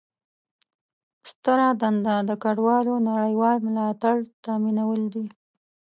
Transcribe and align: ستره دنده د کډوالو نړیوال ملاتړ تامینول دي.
ستره 1.31 1.67
دنده 1.81 2.15
د 2.29 2.31
کډوالو 2.43 2.93
نړیوال 3.09 3.57
ملاتړ 3.67 4.15
تامینول 4.45 5.01
دي. 5.13 5.25